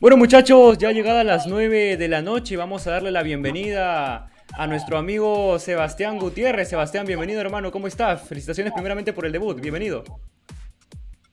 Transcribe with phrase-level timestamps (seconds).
[0.00, 4.66] Bueno muchachos, ya llegada las 9 de la noche, vamos a darle la bienvenida a
[4.68, 6.68] nuestro amigo Sebastián Gutiérrez.
[6.68, 8.22] Sebastián, bienvenido hermano, ¿cómo estás?
[8.22, 10.04] Felicitaciones primeramente por el debut, bienvenido.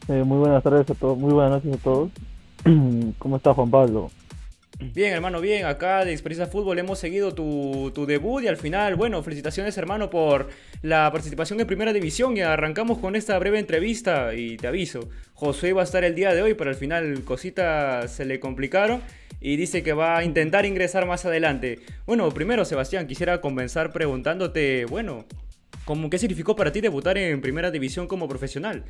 [0.07, 2.09] Eh, muy buenas tardes a todos, muy buenas noches a todos.
[3.19, 4.09] ¿Cómo está Juan Pablo?
[4.79, 5.65] Bien, hermano, bien.
[5.65, 10.49] Acá de Experiencia Fútbol hemos seguido tu, debut y al final, bueno, felicitaciones, hermano, por
[10.81, 12.35] la participación en Primera División.
[12.35, 16.33] Y arrancamos con esta breve entrevista y te aviso, Josué va a estar el día
[16.33, 19.01] de hoy, pero al final cositas se le complicaron
[19.39, 21.79] y dice que va a intentar ingresar más adelante.
[22.05, 25.25] Bueno, primero, Sebastián, quisiera comenzar preguntándote, bueno,
[25.85, 28.83] ¿cómo, ¿qué significó para ti debutar en Primera División como profesional?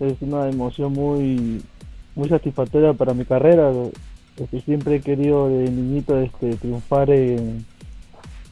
[0.00, 1.62] Es una emoción muy
[2.14, 3.72] muy satisfactoria para mi carrera.
[4.36, 7.08] Este, siempre he querido de niñito este, triunfar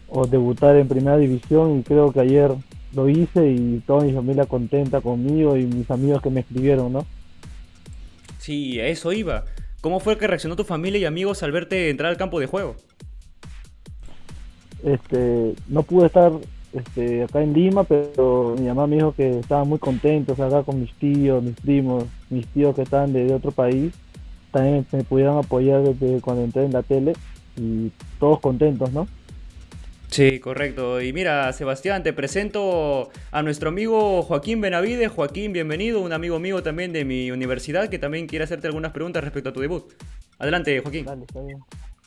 [0.09, 2.53] o debutar en primera división y creo que ayer
[2.95, 7.07] lo hice y toda mi familia contenta conmigo y mis amigos que me escribieron, ¿no?
[8.39, 9.45] Sí, a eso iba.
[9.81, 12.77] ¿Cómo fue que reaccionó tu familia y amigos al verte entrar al campo de juego?
[14.85, 16.33] Este, no pude estar
[16.73, 20.81] este, acá en Lima, pero mi mamá me dijo que estaban muy contentos acá con
[20.81, 23.93] mis tíos, mis primos, mis tíos que estaban de, otro país,
[24.51, 27.13] también me pudieron apoyar desde cuando entré en la tele
[27.57, 29.07] y todos contentos, ¿no?
[30.09, 31.01] Sí, correcto.
[31.01, 35.11] Y mira, Sebastián, te presento a nuestro amigo Joaquín Benavides.
[35.11, 39.25] Joaquín, bienvenido, un amigo mío también de mi universidad que también quiere hacerte algunas preguntas
[39.25, 39.91] respecto a tu debut.
[40.39, 41.07] Adelante, Joaquín.
[41.07, 41.61] Dale, está bien.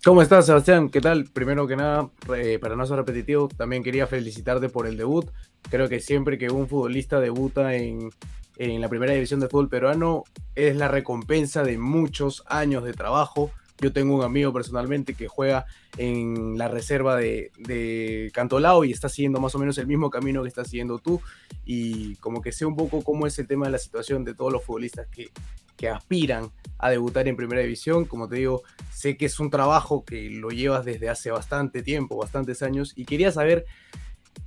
[0.03, 0.89] ¿Cómo estás, Sebastián?
[0.89, 1.25] ¿Qué tal?
[1.33, 5.31] Primero que nada, eh, para no ser repetitivo, también quería felicitarte por el debut.
[5.71, 8.11] Creo que siempre que un futbolista debuta en,
[8.57, 10.23] la primera división de fútbol peruano
[10.55, 13.51] es la recompensa de muchos años de trabajo.
[13.79, 15.65] Yo tengo un amigo personalmente que juega
[15.97, 20.41] en la reserva de, de, Cantolao y está siguiendo más o menos el mismo camino
[20.43, 21.21] que estás siguiendo tú.
[21.65, 24.53] Y como que sé un poco cómo es el tema de la situación de todos
[24.53, 25.29] los futbolistas que,
[25.75, 28.05] que aspiran a debutar en primera división.
[28.05, 32.17] Como te digo, sé que es un trabajo que lo llevas desde hace bastante tiempo,
[32.17, 33.65] bastantes años, y quería saber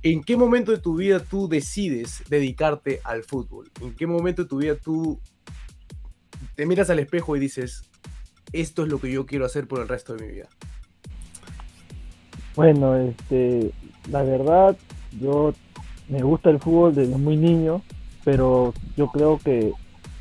[0.01, 3.69] en qué momento de tu vida tú decides dedicarte al fútbol.
[3.81, 5.19] En qué momento de tu vida tú
[6.55, 7.83] te miras al espejo y dices,
[8.53, 10.47] esto es lo que yo quiero hacer por el resto de mi vida.
[12.55, 13.71] Bueno, este,
[14.09, 14.77] la verdad,
[15.19, 15.53] yo
[16.07, 17.81] me gusta el fútbol desde muy niño,
[18.23, 19.71] pero yo creo que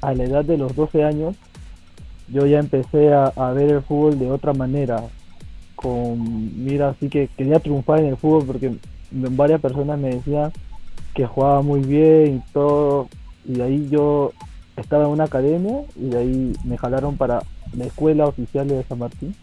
[0.00, 1.36] a la edad de los 12 años,
[2.28, 5.02] yo ya empecé a, ver el fútbol de otra manera.
[5.74, 8.76] Con mira, así que quería triunfar en el fútbol porque
[9.10, 10.52] varias personas me decían
[11.14, 13.08] que jugaba muy bien y todo.
[13.44, 14.32] Y de ahí yo
[14.76, 17.42] estaba en una academia y de ahí me jalaron para
[17.76, 19.34] la escuela oficial de San Martín.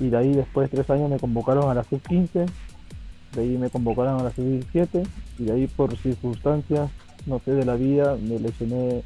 [0.00, 2.46] Y de ahí después de tres años me convocaron a la sub-15.
[3.34, 5.06] De ahí me convocaron a la sub-17.
[5.38, 6.90] Y de ahí por circunstancias,
[7.26, 9.02] no sé, de la vida, me lesioné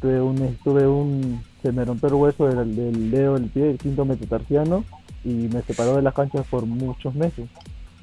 [0.00, 4.04] tuve un, tuve un, se me rompió el hueso del, dedo del pie, el quinto
[4.04, 4.84] metatarsiano,
[5.24, 7.48] y me separó de las canchas por muchos meses.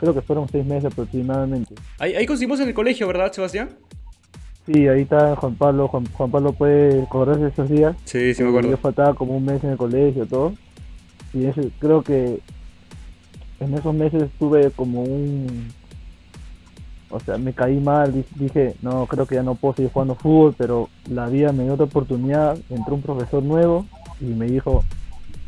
[0.04, 1.76] Creo que fueron seis meses aproximadamente.
[1.98, 3.70] Ahí, ahí conseguimos en el colegio, ¿verdad, Sebastián?
[4.66, 5.88] Sí, ahí está Juan Pablo.
[5.88, 7.96] Juan, Pablo puede correr esos días.
[8.04, 8.70] Sí, sí me acuerdo.
[8.70, 10.56] Yo faltaba como un mes en el colegio, todo.
[11.34, 12.42] Y ese, creo que
[13.62, 15.70] en esos meses tuve como un
[17.10, 20.54] o sea, me caí mal, dije, no, creo que ya no puedo seguir jugando fútbol,
[20.58, 23.86] pero la vida me dio otra oportunidad, entró un profesor nuevo
[24.20, 24.84] y me dijo,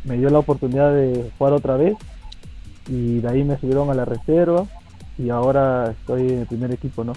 [0.06, 1.98] me dio la oportunidad de jugar otra vez
[2.88, 4.66] y de ahí me subieron a la reserva
[5.18, 7.13] y ahora estoy en el primer equipo, ¿no?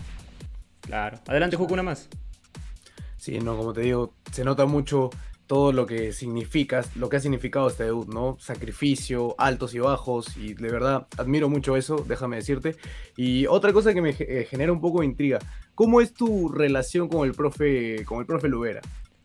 [0.81, 1.19] Claro.
[1.27, 2.09] Adelante, Juco, una más.
[3.17, 5.11] Sí, no, como te digo, se nota mucho
[5.49, 8.37] todo lo que significa, lo que ha significado este debut, ¿no?
[8.39, 12.77] Sacrificio, altos y bajos, y de verdad admiro mucho eso, déjame decirte.
[13.17, 15.39] Y otra cosa que me eh, genera un poco de intriga,
[15.75, 18.83] ¿cómo es tu relación con el profe, con el profe Lubera?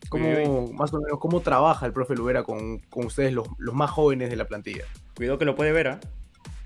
[0.08, 4.36] ¿Cómo, más o menos, cómo trabaja el profe Lubera con, ustedes, los, más jóvenes de
[4.36, 4.84] la plantilla?
[5.14, 6.00] Cuidado que lo puede ver, ¿ah?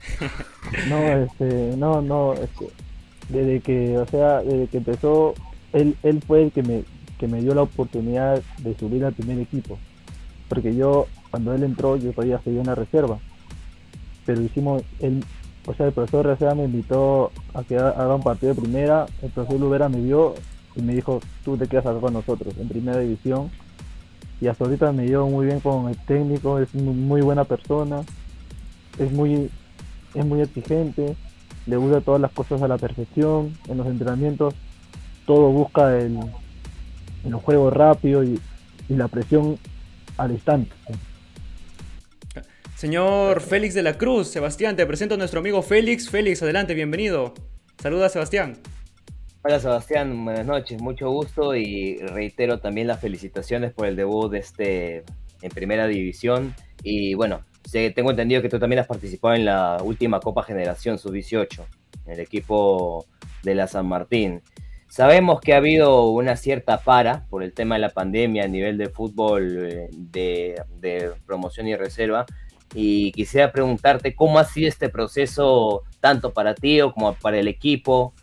[0.88, 2.69] no, este, no, no, este,
[3.28, 5.34] desde que, o sea, desde que empezó,
[5.72, 6.84] él, él fue el que me,
[7.19, 9.78] que me dio la oportunidad de subir al primer equipo.
[10.48, 13.19] Porque yo, cuando él entró, yo todavía seguía una reserva.
[14.25, 15.25] Pero hicimos, él,
[15.67, 19.06] o sea, el profesor reserva me invitó a que haga un partido de primera.
[19.22, 20.34] El profesor Lubera me vio
[20.76, 23.50] y me dijo, tú te quedas con nosotros, en primera división.
[24.40, 28.02] Y hasta ahorita me dio muy bien con el técnico, es muy buena persona,
[28.99, 29.50] es muy,
[30.14, 31.16] es muy exigente,
[31.66, 34.55] le gusta todas las cosas a la perfección, en los entrenamientos
[35.28, 36.19] todo busca el,
[37.22, 38.40] en los juegos rápidos y,
[38.88, 39.58] la presión
[40.16, 40.75] al instante.
[42.75, 46.08] Señor Félix de la Cruz, Sebastián, te presento a nuestro amigo Félix.
[46.08, 47.34] Félix, adelante, bienvenido.
[47.82, 48.56] Saluda a Sebastián.
[49.43, 54.38] Hola Sebastián, buenas noches, mucho gusto y reitero también las felicitaciones por el debut de
[54.38, 55.05] este
[55.43, 60.20] en primera división y bueno, tengo entendido que tú también has participado en la última
[60.20, 61.65] Copa Generación Sub-18,
[62.06, 63.06] en el equipo
[63.43, 64.43] de la San Martín.
[64.88, 68.79] Sabemos que ha habido una cierta para por el tema de la pandemia a nivel
[68.79, 72.25] de fútbol eh, de, promoción y reserva.
[72.75, 77.49] Y quisiera preguntarte cómo ha sido este proceso tanto para ti o como para el
[77.49, 78.15] equipo.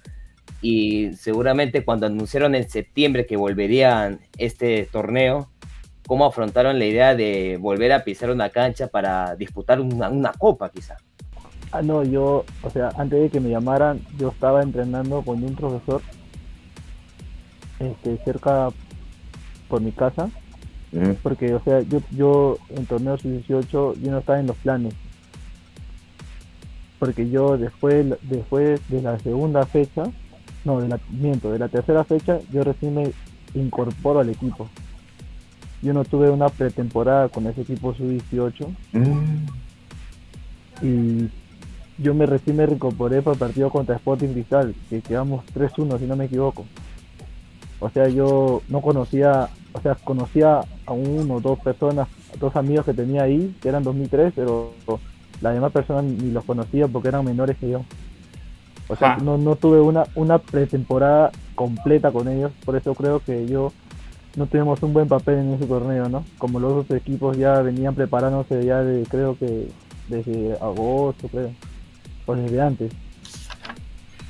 [0.62, 5.52] Y seguramente cuando anunciaron en septiembre que volverían este torneo,
[6.08, 10.70] ¿cómo afrontaron la idea de volver a pisar una cancha para disputar una, una copa
[10.70, 10.98] quizá?
[11.72, 15.56] Ah, no, yo, o sea, antes de que me llamaran, yo estaba entrenando con un
[15.56, 16.02] profesor
[17.80, 18.70] este, cerca
[19.68, 20.30] por mi casa.
[21.22, 24.94] Porque, o sea, yo, yo en torneo 18 yo no estaba en los planes.
[27.00, 30.04] Porque yo después, después de la segunda fecha,
[30.64, 33.12] no, de la, miento, de la tercera fecha, yo recién me
[33.54, 34.70] incorporo al equipo.
[35.82, 38.68] Yo no tuve una pretemporada con ese equipo sub-18.
[40.82, 41.30] Y
[41.98, 46.06] yo me recién me reincorporé para el partido contra Sporting Cristal, que quedamos 3-1 si
[46.06, 46.66] no me equivoco.
[47.80, 52.08] O sea, yo no conocía, o sea, conocía a uno o dos personas,
[52.40, 54.74] dos amigos que tenía ahí, que eran 2003, pero
[55.42, 57.86] las demás personas ni los conocía porque eran menores que yo.
[58.88, 63.48] O sea, no, no tuve una, una pretemporada completa con ellos, por eso creo que
[63.48, 63.72] yo
[64.36, 66.26] no tuvimos un buen papel en ese torneo, ¿no?
[66.38, 69.68] Como los otros equipos ya venían preparándose ya de, creo que
[70.08, 71.52] desde agosto, creo,
[72.26, 72.92] o desde antes.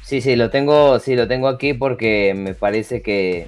[0.02, 3.48] Sí, sí, lo tengo, sí, lo tengo aquí porque me parece que,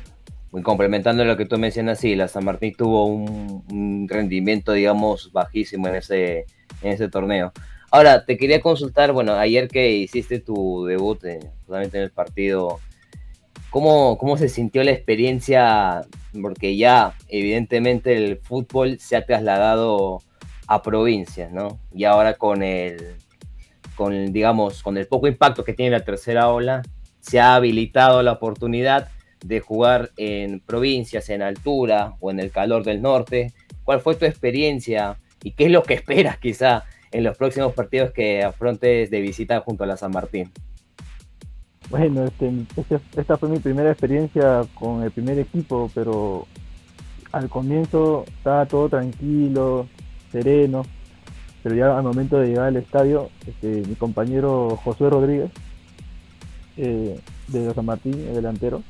[0.63, 5.95] complementando lo que tú mencionas, sí, la San Martín tuvo un, rendimiento, digamos, bajísimo en
[5.95, 6.45] ese,
[6.81, 7.51] en ese torneo.
[7.91, 11.39] Ahora, te quería consultar, bueno, ayer que hiciste tu debut eh,
[11.69, 12.79] en el partido,
[13.77, 16.01] ¿cómo, ¿cómo se sintió la experiencia?
[16.41, 20.23] Porque ya, evidentemente, el fútbol se ha trasladado
[20.65, 21.79] a provincias, ¿no?
[21.93, 23.17] Y ahora con el,
[23.95, 26.81] con, digamos, con el poco impacto que tiene la tercera ola,
[27.19, 29.09] se ha habilitado la oportunidad
[29.45, 33.53] de jugar en provincias, en altura o en el calor del norte.
[33.83, 38.09] ¿Cuál fue tu experiencia y qué es lo que esperas quizá en los próximos partidos
[38.09, 40.51] que afrontes de visita junto a la San Martín?
[41.89, 46.45] Bueno, este, este, esta fue mi primera experiencia con el primer equipo, pero
[47.31, 49.87] al comienzo estaba todo tranquilo,
[50.31, 50.83] sereno,
[51.63, 55.51] pero ya al momento de llegar al estadio, este, mi compañero Josué Rodríguez,
[56.75, 58.83] eh, de San Martín, el delantero,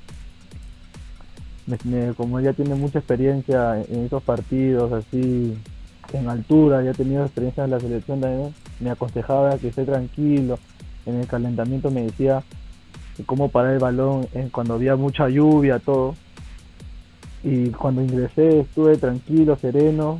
[2.15, 5.55] como ya tiene mucha experiencia en, esos partidos así
[6.13, 10.57] en altura, ya ha tenido experiencia en la selección también, me aconsejaba que esté tranquilo,
[11.05, 12.41] en el calentamiento me decía
[13.25, 16.15] cómo parar el balón cuando había mucha lluvia, todo.
[17.43, 20.19] Y cuando ingresé estuve tranquilo, sereno,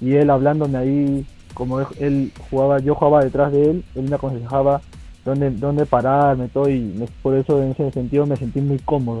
[0.00, 4.80] y él hablándome ahí como él jugaba, yo jugaba detrás de él, él me aconsejaba
[5.24, 9.20] dónde, dónde pararme, todo, y por eso en ese sentido me sentí muy cómodo.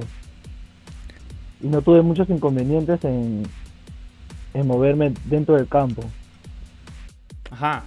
[1.60, 3.42] Y no tuve muchos inconvenientes en,
[4.54, 6.02] en moverme dentro del campo.
[7.50, 7.84] Ajá.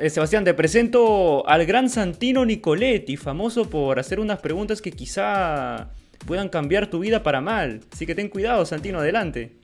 [0.00, 5.90] Eh, Sebastián, te presento al gran Santino Nicoletti, famoso por hacer unas preguntas que quizá
[6.26, 7.80] puedan cambiar tu vida para mal.
[7.92, 9.56] Así que ten cuidado, Santino, adelante.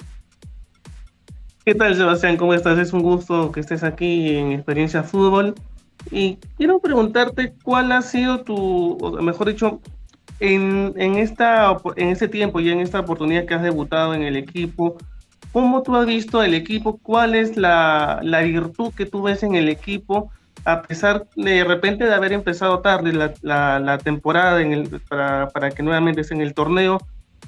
[1.65, 2.37] ¿Qué tal, Sebastián?
[2.37, 2.79] ¿Cómo estás?
[2.79, 5.55] Es un gusto que estés aquí en Experiencia Fútbol.
[6.11, 9.81] Y quiero preguntarte cuál ha sido tu, mejor dicho,
[10.41, 14.37] en, en, esta, en este tiempo y en esta oportunidad que has debutado en el
[14.37, 14.97] equipo,
[15.59, 16.99] ¿cómo tú has visto el equipo?
[16.99, 20.31] ¿Cuál es la, la virtud que tú ves en el equipo?
[20.65, 25.49] A pesar de, repente de haber empezado tarde la, la, la temporada en el, para,
[25.49, 26.99] para que nuevamente esté en el torneo,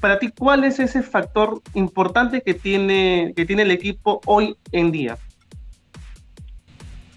[0.01, 4.91] para ti, ¿cuál es ese factor importante que tiene, que tiene el equipo hoy en
[4.91, 5.17] día?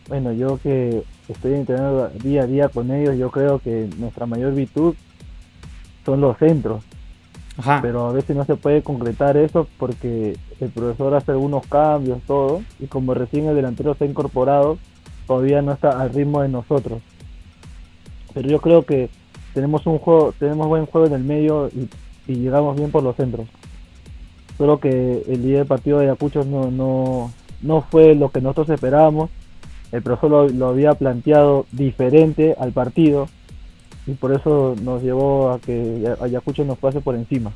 [0.07, 4.53] Bueno, yo que estoy entrenando día a día con ellos, yo creo que nuestra mayor
[4.53, 4.93] virtud
[6.05, 6.83] son los centros.
[7.81, 12.63] Pero a veces no se puede concretar eso porque el profesor hace algunos cambios, todo,
[12.79, 14.79] y como recién el delantero se ha incorporado,
[15.27, 17.01] todavía no está al ritmo de nosotros.
[18.33, 19.09] Pero yo creo que
[19.53, 21.87] tenemos un juego, tenemos buen juego en el medio y
[22.27, 23.47] y llegamos bien por los centros.
[24.57, 27.31] Solo que el día del partido de Ayacucho no, no,
[27.61, 29.29] no fue lo que nosotros esperábamos.
[29.91, 33.27] El profesor lo, había planteado diferente al partido
[34.05, 37.53] y por eso nos llevó a que Ayacucho nos pase por encima.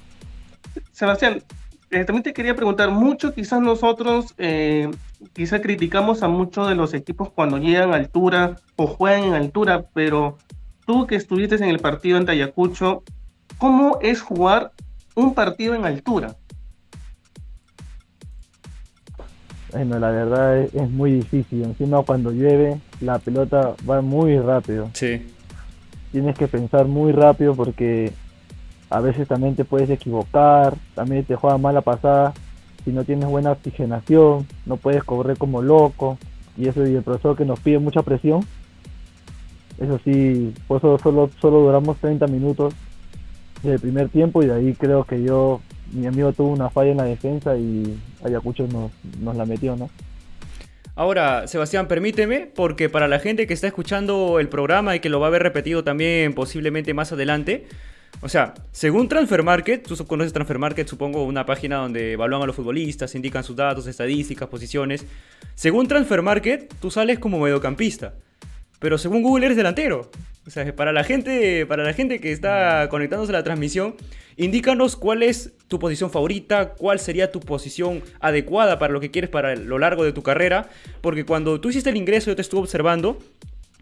[0.91, 1.41] Sebastián,
[1.89, 4.89] eh, también te quería preguntar, mucho quizás nosotros eh,
[5.33, 9.85] quizás criticamos a muchos de los equipos cuando llegan a altura o juegan en altura,
[9.93, 10.37] pero
[10.85, 13.03] tú que estuviste en el partido ante Ayacucho,
[13.57, 14.71] ¿cómo es jugar
[15.15, 16.35] un partido en altura?
[19.71, 21.63] Bueno, la verdad es, es muy difícil.
[21.63, 24.89] Encima cuando llueve, la pelota va muy rápido.
[24.93, 25.25] Sí.
[26.11, 28.13] Tienes que pensar muy rápido porque
[28.89, 32.33] a veces también te puedes equivocar, también te juega mala pasada.
[32.85, 36.17] Si no tienes buena oxigenación, no puedes correr como loco.
[36.57, 38.45] Y eso y el profesor que nos pide mucha presión.
[39.77, 42.73] Eso sí, por eso solo, solo duramos 30 minutos
[43.61, 45.61] del primer tiempo y de ahí creo que yo,
[45.91, 49.89] mi amigo tuvo una falla en la defensa y Ayacucho nos, nos la metió, ¿no?
[50.97, 55.19] Ahora, Sebastián, permíteme, porque para la gente que está escuchando el programa y que lo
[55.19, 57.67] va a ver repetido también posiblemente más adelante,
[58.21, 62.47] o sea, según Transfer Market, tú conoces Transfer Market, supongo, una página donde evalúan a
[62.47, 65.05] los futbolistas, indican sus datos, estadísticas, posiciones.
[65.53, 68.15] Según Transfer Market, tú sales como mediocampista,
[68.79, 70.09] pero según Google eres delantero.
[70.47, 73.95] O sea, para la gente, para la gente que está conectándose a la transmisión,
[74.37, 79.29] indícanos cuál es tu posición favorita, cuál sería tu posición adecuada para lo que quieres
[79.29, 80.69] para lo largo de tu carrera,
[81.01, 83.19] porque cuando tú hiciste el ingreso yo te estuve observando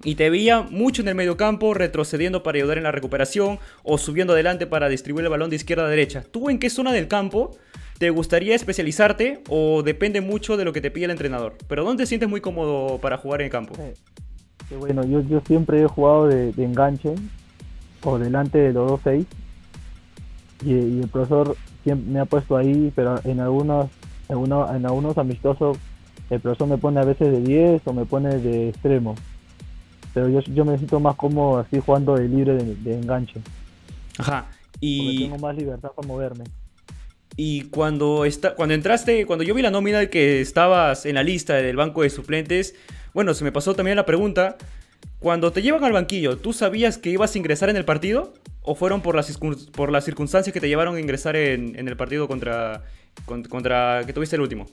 [0.03, 4.33] y te veía mucho en el mediocampo, retrocediendo para ayudar en la recuperación o subiendo
[4.33, 6.23] adelante para distribuir el balón de izquierda a derecha.
[6.31, 7.55] ¿Tú en qué zona del campo
[7.99, 11.57] te gustaría especializarte o depende mucho de lo que te pide el entrenador?
[11.67, 13.75] Pero ¿dónde te sientes muy cómodo para jugar en el campo?
[14.69, 17.13] Que bueno, yo, yo siempre he jugado de, de enganche
[18.03, 19.25] o delante de los dos seis
[20.63, 23.89] y, y el profesor siempre me ha puesto ahí, pero en algunos,
[24.29, 25.77] en, uno- en algunos amistosos
[26.29, 29.15] el profesor me pone a veces de 10 o me pone de extremo.
[30.13, 33.41] Pero yo, yo me siento más cómodo así jugando de libre de, de enganche,
[34.17, 34.45] Ajá.
[34.95, 36.45] porque Y, tengo más libertad para moverme.
[37.37, 41.23] y cuando, está, cuando entraste, cuando yo vi la nómina de que estabas en la
[41.23, 42.75] lista del banco de suplentes,
[43.15, 44.57] bueno, se me pasó también la pregunta.
[45.19, 48.33] Cuando te llevan al banquillo, ¿tú sabías que ibas a ingresar en el partido?
[48.61, 49.39] ¿O fueron por las,
[49.71, 52.83] por las circunstancias que te llevaron a ingresar en, en el partido contra,
[53.25, 54.65] con- contra que tuviste el último?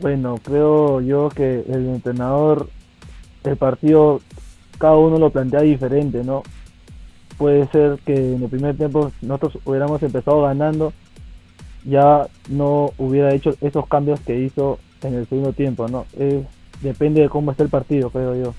[0.00, 2.68] Bueno, creo yo que el entrenador,
[3.44, 4.20] el partido,
[4.78, 6.42] cada uno lo plantea diferente, ¿no?
[7.38, 10.92] Puede ser que en el primer tiempo nosotros hubiéramos empezado ganando,
[11.84, 16.04] ya no hubiera hecho esos cambios que hizo en el segundo tiempo, ¿no?
[16.18, 16.44] Es-
[16.80, 18.54] depende de cómo esté el partido, creo yo.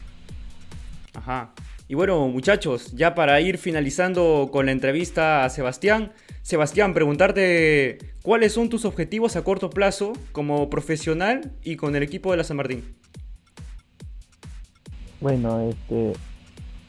[1.13, 1.51] Ajá.
[1.87, 8.53] Y bueno, muchachos, ya para ir finalizando con la entrevista a Sebastián, Sebastián, preguntarte cuáles
[8.53, 12.57] son tus objetivos a corto plazo como profesional y con el equipo de la San
[12.57, 12.95] Martín.
[15.19, 16.13] Bueno, este,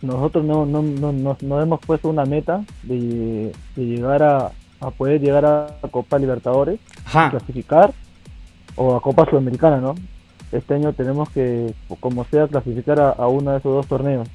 [0.00, 4.90] nosotros no, no, no, no- no hemos puesto una meta de, de llegar a, a
[4.90, 6.78] poder llegar a Copa Libertadores.
[7.04, 7.30] Ajá.
[7.30, 7.92] clasificar
[8.76, 9.94] o a Copa Sudamericana, ¿no?
[10.52, 14.28] Este año tenemos que, como sea, clasificar a, a uno de esos dos torneos.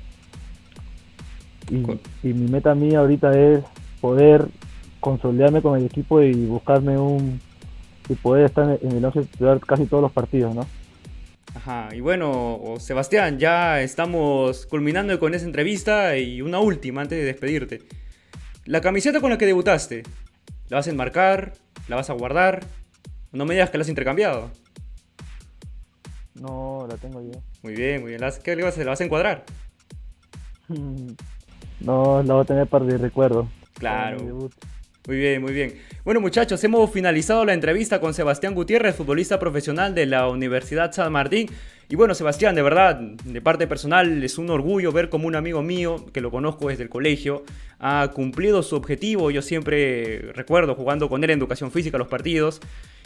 [1.70, 1.78] Y,
[2.28, 3.64] y mi meta mía ahorita es
[4.02, 4.48] poder
[5.00, 7.40] consolidarme con el equipo y buscarme un
[8.10, 10.66] y poder estar en el once titular casi todos los partidos, ¿no?
[11.56, 17.26] Ajá, y bueno, Sebastián, ya estamos culminando con esa entrevista y una última antes de
[17.26, 17.82] despedirte.
[18.66, 20.04] La camiseta con la que debutaste,
[20.70, 21.54] ¿la vas a enmarcar?
[21.88, 22.66] ¿La vas a guardar?
[23.32, 24.52] No me digas que la has intercambiado.
[26.42, 27.32] No, la tengo yo.
[27.64, 28.22] Muy bien, muy bien.
[28.22, 28.84] ¿La vas- ¿Qué le vas a?
[28.84, 29.46] ¿La vas a encuadrar?
[31.80, 33.48] No, la voy a tener para de recuerdo.
[33.74, 34.50] Claro.
[35.08, 35.76] Muy bien, muy bien.
[36.04, 41.12] Bueno muchachos, hemos finalizado la entrevista con Sebastián Gutiérrez, futbolista profesional de la Universidad San
[41.14, 41.48] Martín.
[41.90, 45.62] Y bueno, Sebastián, de verdad, de parte personal, es un orgullo ver como un amigo
[45.62, 47.44] mío, que lo conozco desde el colegio,
[47.80, 49.32] ha cumplido su objetivo.
[49.32, 52.60] Yo siempre recuerdo jugando con él en educación física los partidos.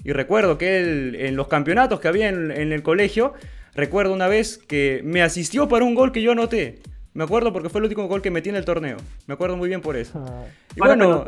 [0.03, 3.33] Y recuerdo que él, en los campeonatos que había en, en el colegio,
[3.75, 6.79] recuerdo una vez que me asistió para un gol que yo anoté.
[7.13, 8.97] Me acuerdo porque fue el último gol que metí en el torneo.
[9.27, 10.23] Me acuerdo muy bien por eso.
[10.25, 10.45] Ah,
[10.75, 11.23] Y bueno,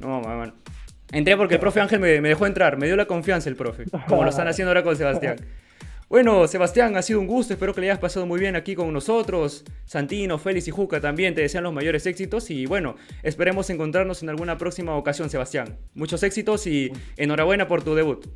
[0.00, 0.52] no, man.
[1.12, 3.84] Entré porque el profe Ángel me, me dejó entrar, me dio la confianza el profe,
[4.06, 5.36] como lo están haciendo ahora con Sebastián.
[6.10, 8.92] Bueno, Sebastián, ha sido un gusto, espero que le hayas pasado muy bien aquí con
[8.92, 9.64] nosotros.
[9.84, 14.28] Santino, Félix y Juca también te desean los mayores éxitos y bueno, esperemos encontrarnos en
[14.28, 15.76] alguna próxima ocasión, Sebastián.
[15.94, 18.26] Muchos éxitos y enhorabuena por tu debut.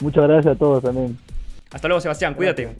[0.00, 1.16] Muchas gracias a todos también.
[1.70, 2.70] Hasta luego, Sebastián, cuídate.